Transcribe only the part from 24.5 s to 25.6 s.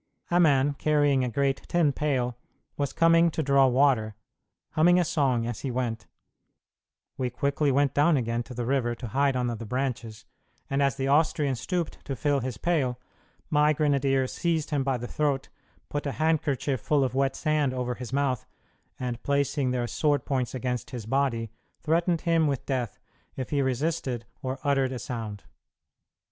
uttered a sound.